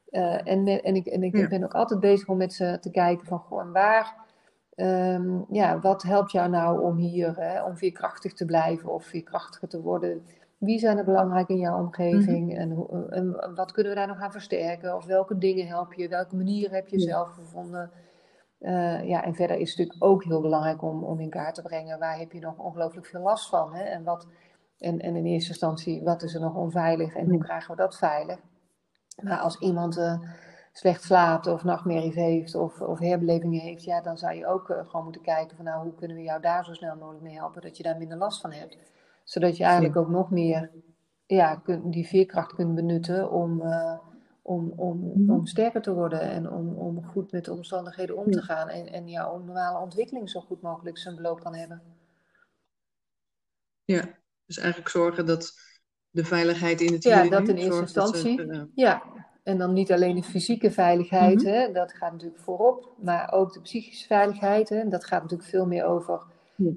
[0.10, 1.48] En, en ik, en ik Ja.
[1.48, 4.16] ben ook altijd bezig om met ze te kijken van goh, en waar,
[4.76, 9.68] ehm, ja, wat helpt jou nou om hier, hè, om veerkrachtig te blijven of veerkrachtiger
[9.68, 10.26] te worden?
[10.58, 14.20] Wie zijn er belangrijk in jouw omgeving en, hoe- en wat kunnen we daar nog
[14.20, 14.96] aan versterken?
[14.96, 16.08] Of welke dingen help je?
[16.08, 17.06] Welke manieren heb je Ja.
[17.06, 17.92] zelf gevonden?
[18.60, 21.62] Eh, ja, en verder is het natuurlijk ook heel belangrijk om, om in kaart te
[21.62, 23.74] brengen waar heb je nog ongelooflijk veel last van.
[23.76, 23.84] Hè?
[23.84, 24.28] En, wat,
[24.78, 27.98] en, en in eerste instantie, wat is er nog onveilig en hoe krijgen we dat
[27.98, 28.40] veilig?
[29.24, 30.20] Maar als iemand eh,
[30.78, 34.88] slecht slaapt of nachtmerries heeft of, of herbelevingen heeft, ja, dan zou je ook eh,
[34.88, 37.62] gewoon moeten kijken van nou, hoe kunnen we jou daar zo snel mogelijk mee helpen,
[37.62, 38.78] dat je daar minder last van hebt.
[39.24, 40.72] Zodat je eigenlijk ook nog meer
[41.26, 43.98] ja, die veerkracht kunt benutten om, eh,
[44.42, 48.42] om, om, om sterker te worden en om, om goed met de omstandigheden om te
[48.42, 51.82] gaan en, en jouw normale ontwikkeling zo goed mogelijk zijn beloop kan hebben.
[53.86, 54.04] Ja,
[54.46, 55.54] dus eigenlijk zorgen dat
[56.10, 58.72] de veiligheid in het Ja, dat in eerste ze, instantie.
[58.74, 59.04] Ja,
[59.46, 61.54] en dan niet alleen de fysieke veiligheid, Mhm.
[61.54, 64.70] hè, dat gaat natuurlijk voorop, maar ook de psychische veiligheid.
[64.70, 66.22] Hè, dat gaat natuurlijk veel meer over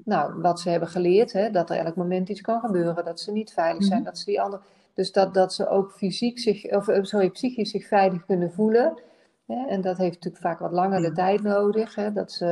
[0.03, 3.31] nou, wat ze hebben geleerd, hè, dat er elk moment iets kan gebeuren, dat ze
[3.31, 4.07] niet veilig zijn, Mhm.
[4.09, 4.61] dat ze die andere.
[4.93, 9.01] Dus dat, dat ze ook fysiek zich, of eh, sorry, psychisch zich veilig kunnen voelen.
[9.47, 11.13] Hè, en dat heeft natuurlijk vaak wat langer de Ja.
[11.13, 11.95] tijd nodig.
[11.95, 12.45] Hè, dat ze,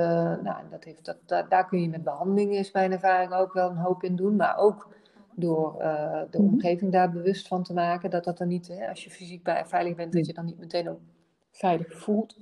[0.44, 3.70] nou, dat heeft, dat, daar, daar kun je met behandeling, is mijn ervaring, ook wel
[3.70, 4.36] een hoop in doen.
[4.36, 4.88] Maar ook
[5.40, 6.48] door eh, de Mhm.
[6.54, 8.10] omgeving daar bewust van te maken.
[8.10, 10.58] Dat dat er niet, hè, als je fysiek bij, veilig bent, dat je dan niet
[10.60, 11.00] meteen ook
[11.52, 12.38] veilig voelt.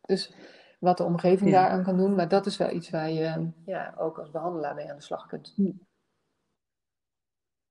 [0.00, 0.32] Dus
[0.80, 1.60] wat de omgeving Ja.
[1.60, 2.14] daaraan kan doen.
[2.14, 5.26] Maar dat is wel iets waar je ja, ook als behandelaar mee aan de slag
[5.26, 5.54] kunt.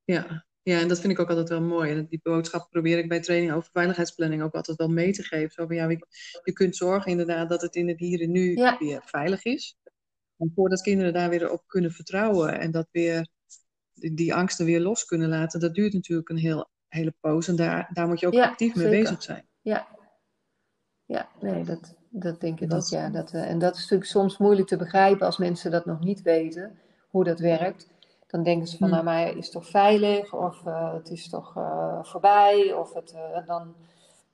[0.04, 0.46] Ja.
[0.62, 1.92] ja, en dat vind ik ook altijd wel mooi.
[1.92, 5.52] En die boodschap probeer ik bij training over veiligheidsplanning ook altijd wel mee te geven.
[5.52, 6.08] Zo van, ja, je,
[6.44, 8.78] je kunt zorgen inderdaad dat het in het hier en nu Ja.
[8.78, 9.78] weer veilig is.
[10.38, 13.28] En voordat kinderen daar weer op kunnen vertrouwen en dat weer
[14.14, 17.48] die, angsten weer los kunnen laten, dat duurt natuurlijk een heel, hele poos.
[17.48, 19.02] En daar, daar moet je ook Ja, actief mee zeker.
[19.02, 19.46] bezig zijn.
[19.62, 19.88] Ja,
[21.06, 22.90] ja nee, dat, dat denk ik Dat- ook.
[23.00, 23.10] Ja.
[23.10, 26.80] Dat, en dat is natuurlijk soms moeilijk te begrijpen als mensen dat nog niet weten,
[27.10, 27.94] hoe dat werkt.
[28.28, 28.96] Dan denken ze van, Hmm.
[28.96, 33.12] nou, maar het is toch veilig, of eh, het is toch eh, voorbij, of het
[33.12, 33.76] eh, dan,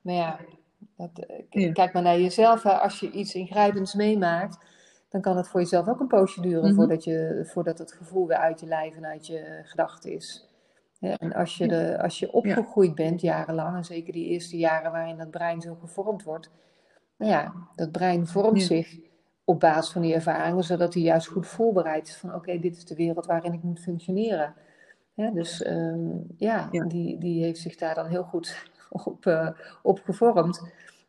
[0.01, 0.39] nou ja,
[0.97, 2.63] dat, kijk maar naar jezelf.
[2.63, 2.71] hè.
[2.71, 4.57] Als je iets ingrijpends meemaakt,
[5.11, 6.73] dan kan het voor jezelf ook een poosje duren Mhm.
[6.75, 10.45] voordat, je, voordat het gevoel weer uit je lijf en uit je gedachten is.
[10.99, 15.17] En als je, de, als je opgegroeid bent jarenlang, en zeker die eerste jaren waarin
[15.17, 16.49] dat brein zo gevormd wordt,
[17.17, 18.65] nou ja, dat brein vormt Ja.
[18.65, 18.99] zich
[19.45, 22.85] op basis van die ervaringen, zodat hij juist goed voorbereid is van oké, dit is
[22.85, 24.53] de wereld waarin ik moet functioneren.
[25.33, 26.83] Dus ehm, ja, Ja.
[26.85, 28.69] Die, die heeft zich daar dan heel goed
[29.05, 29.49] op, eh,
[29.81, 30.61] op gevormd.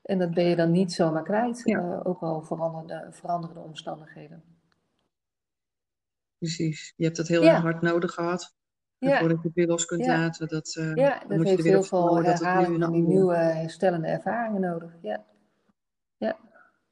[0.02, 1.78] En dat ben je dan niet zomaar kwijt, Ja.
[1.78, 4.42] eh, ook al veranderde, veranderende omstandigheden.
[6.38, 6.92] Precies.
[6.96, 7.60] Je hebt dat heel Ja.
[7.60, 8.54] hard nodig gehad.
[8.98, 9.18] Ja.
[9.18, 10.18] voordat je het weer los kunt Ja.
[10.18, 14.06] laten, dat, eh, Ja, dat moet je heeft heel veel herhaling van die nieuwe herstellende
[14.06, 14.92] ervaringen nodig.
[15.00, 15.24] Ja.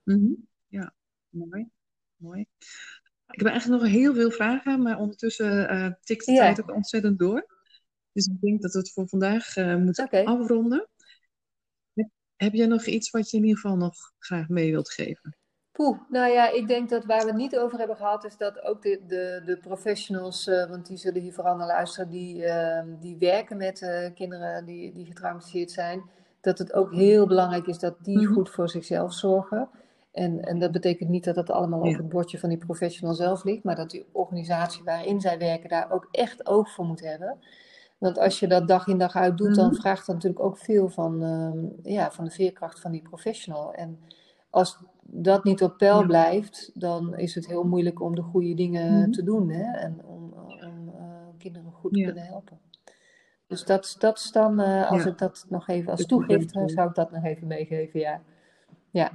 [0.03, 0.33] Mhm.
[0.67, 0.93] Ja,
[1.29, 1.71] mooi.
[2.17, 2.41] mooi.
[3.27, 6.39] Ik heb eigenlijk nog heel veel vragen, maar ondertussen eh, tikt de Ja.
[6.39, 7.47] tijd ook ontzettend door.
[8.13, 10.89] Dus ik denk dat we het voor vandaag eh, moeten afronden.
[12.41, 15.37] Heb, jij nog iets wat je in ieder geval nog graag mee wilt geven?
[15.73, 18.63] Poeh, nou ja, ik denk dat waar we het niet over hebben gehad, is dat
[18.63, 22.85] ook de, de, de professionals, eh, want die zullen hier vooral naar luisteren, die, eh,
[23.01, 26.03] die werken met eh, kinderen die, die getraumatiseerd zijn,
[26.41, 28.33] dat het ook heel belangrijk is dat die Mhm.
[28.33, 29.69] goed voor zichzelf zorgen.
[30.13, 33.45] En, en dat betekent niet dat het allemaal op het bordje van die professional zelf
[33.45, 37.39] ligt, maar dat die organisatie waarin zij werken daar ook echt oog voor moet hebben.
[38.01, 39.81] Want als je dat dag in dag uit doet, dan mhm.
[39.81, 43.75] vraagt dat natuurlijk ook veel van, ehm, ja, van de veerkracht van die professional.
[43.75, 43.99] En
[44.51, 49.01] als dat niet op peil blijft, dan is het heel moeilijk om de goede dingen
[49.01, 49.11] mhm.
[49.11, 49.79] te doen hè?
[49.79, 51.03] en om, om uh,
[51.39, 52.59] kinderen goed te kunnen helpen.
[53.47, 56.95] Dus dat, dat is dan, uh, als ik dat nog even als toegift, zou ik
[56.95, 58.23] dat nog even meegeven, ja.
[58.91, 59.13] Ja,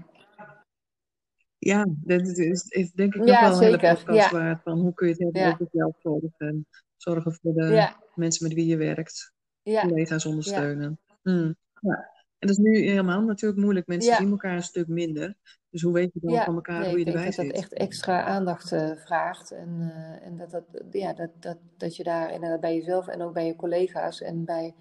[1.57, 4.61] ja dat is, is denk ik nog wel een hele podcast waard.
[4.63, 6.65] Van hoe kun je het hebben over zelfzorg en
[6.97, 9.33] zorgen voor de mensen met wie je werkt.
[9.63, 10.99] Collega's ondersteunen.
[11.23, 11.55] Mm.
[11.81, 12.13] Ja.
[12.39, 13.87] En dat is nu helemaal natuurlijk moeilijk.
[13.87, 15.35] Mensen zien elkaar een stuk minder.
[15.69, 17.31] Dus hoe weet je dan van elkaar hoe je erbij zit?
[17.31, 19.51] Ik denk dat dat echt extra aandacht uh, vraagt.
[19.51, 23.21] En, uh, en dat, dat, ja, dat, dat, dat je daar inderdaad bij jezelf en
[23.21, 24.75] ook bij je collega's en bij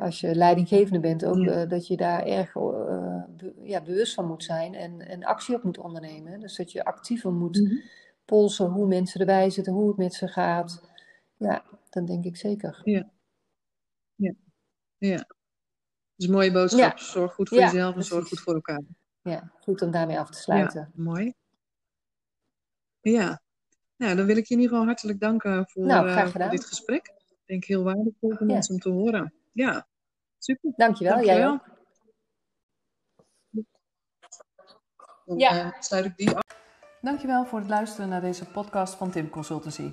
[0.00, 3.22] als je leidinggevende bent, ook uh, dat je daar erg uh,
[3.62, 6.40] ja, bewust van moet zijn en, en actie op moet ondernemen.
[6.40, 7.80] Dus dat je actiever moet mm
[8.30, 10.89] polsen hoe mensen erbij zitten, hoe het met ze gaat.
[11.40, 12.80] Ja, dan denk ik zeker.
[12.84, 13.10] Ja.
[14.14, 14.34] Ja.
[14.98, 15.16] ja.
[15.16, 15.26] Dat
[16.16, 16.98] is een mooie boodschap.
[16.98, 18.82] Zorg goed voor jezelf en zorg goed voor elkaar.
[19.22, 20.80] Ja, goed om daarmee af te sluiten.
[20.80, 21.34] Ja, mooi.
[23.00, 23.42] Ja.
[23.96, 26.64] Nou, dan wil ik je in ieder geval hartelijk danken voor, nou, uh, voor dit
[26.64, 27.06] gesprek.
[27.28, 29.34] Ik denk heel waardevol voor mensen om te horen.
[29.52, 29.86] Ja,
[30.38, 30.72] super.
[30.76, 31.38] Dankjewel, Dankjewel.
[31.38, 31.68] jij ook.
[35.24, 35.66] Dan ja.
[35.66, 36.58] Uh, sluit ik die af.
[37.00, 39.92] Dankjewel voor het luisteren naar deze podcast van Tim Consultancy.